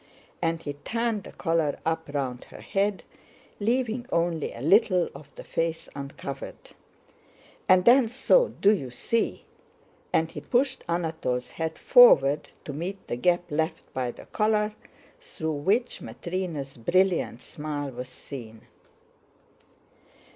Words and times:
and 0.41 0.63
he 0.63 0.73
turned 0.73 1.23
the 1.25 1.31
collar 1.31 1.77
up 1.85 2.09
round 2.11 2.45
her 2.45 2.59
head, 2.59 3.03
leaving 3.59 4.07
only 4.11 4.51
a 4.51 4.59
little 4.59 5.07
of 5.13 5.29
the 5.35 5.43
face 5.43 5.87
uncovered. 5.93 6.71
"And 7.69 7.85
then 7.85 8.07
so, 8.09 8.47
do 8.47 8.73
you 8.75 8.89
see?" 8.89 9.45
and 10.11 10.31
he 10.31 10.41
pushed 10.41 10.83
Anatole's 10.89 11.51
head 11.51 11.77
forward 11.77 12.49
to 12.65 12.73
meet 12.73 13.07
the 13.07 13.15
gap 13.15 13.43
left 13.51 13.93
by 13.93 14.09
the 14.09 14.25
collar, 14.25 14.73
through 15.19 15.53
which 15.53 15.99
Matrëna's 15.99 16.77
brilliant 16.77 17.39
smile 17.39 17.91
was 17.91 18.09
seen. 18.09 18.63